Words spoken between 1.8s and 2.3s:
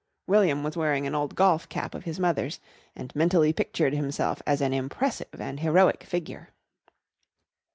of his